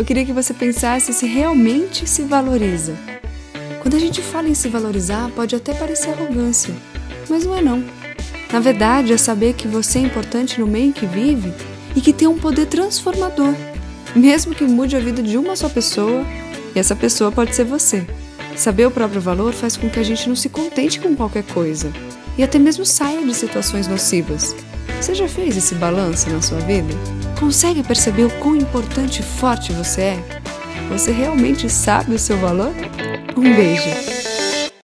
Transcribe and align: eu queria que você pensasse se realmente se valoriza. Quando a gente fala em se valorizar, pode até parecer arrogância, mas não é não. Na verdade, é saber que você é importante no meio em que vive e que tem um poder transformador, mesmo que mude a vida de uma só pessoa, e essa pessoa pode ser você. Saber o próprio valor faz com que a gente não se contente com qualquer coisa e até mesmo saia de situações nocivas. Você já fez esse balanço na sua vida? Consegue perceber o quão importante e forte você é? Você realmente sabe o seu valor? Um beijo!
eu 0.00 0.04
queria 0.04 0.24
que 0.24 0.32
você 0.32 0.54
pensasse 0.54 1.12
se 1.12 1.26
realmente 1.26 2.08
se 2.08 2.22
valoriza. 2.22 2.96
Quando 3.82 3.96
a 3.96 3.98
gente 3.98 4.22
fala 4.22 4.48
em 4.48 4.54
se 4.54 4.66
valorizar, 4.66 5.30
pode 5.36 5.54
até 5.54 5.74
parecer 5.74 6.08
arrogância, 6.08 6.74
mas 7.28 7.44
não 7.44 7.54
é 7.54 7.60
não. 7.60 7.84
Na 8.50 8.60
verdade, 8.60 9.12
é 9.12 9.18
saber 9.18 9.52
que 9.52 9.68
você 9.68 9.98
é 9.98 10.02
importante 10.02 10.58
no 10.58 10.66
meio 10.66 10.86
em 10.86 10.92
que 10.92 11.04
vive 11.04 11.52
e 11.94 12.00
que 12.00 12.14
tem 12.14 12.26
um 12.26 12.38
poder 12.38 12.64
transformador, 12.64 13.54
mesmo 14.16 14.54
que 14.54 14.64
mude 14.64 14.96
a 14.96 15.00
vida 15.00 15.22
de 15.22 15.36
uma 15.36 15.54
só 15.54 15.68
pessoa, 15.68 16.24
e 16.74 16.78
essa 16.78 16.96
pessoa 16.96 17.30
pode 17.30 17.54
ser 17.54 17.64
você. 17.64 18.06
Saber 18.56 18.86
o 18.86 18.90
próprio 18.90 19.20
valor 19.20 19.52
faz 19.52 19.76
com 19.76 19.90
que 19.90 20.00
a 20.00 20.02
gente 20.02 20.30
não 20.30 20.34
se 20.34 20.48
contente 20.48 20.98
com 20.98 21.14
qualquer 21.14 21.42
coisa 21.42 21.92
e 22.38 22.42
até 22.42 22.58
mesmo 22.58 22.86
saia 22.86 23.22
de 23.22 23.34
situações 23.34 23.86
nocivas. 23.86 24.56
Você 25.00 25.14
já 25.14 25.26
fez 25.26 25.56
esse 25.56 25.74
balanço 25.76 26.28
na 26.28 26.42
sua 26.42 26.58
vida? 26.58 26.92
Consegue 27.38 27.82
perceber 27.82 28.24
o 28.24 28.30
quão 28.38 28.54
importante 28.54 29.20
e 29.20 29.22
forte 29.22 29.72
você 29.72 30.02
é? 30.02 30.24
Você 30.90 31.10
realmente 31.10 31.70
sabe 31.70 32.14
o 32.14 32.18
seu 32.18 32.36
valor? 32.36 32.72
Um 33.34 33.54
beijo! 33.54 34.19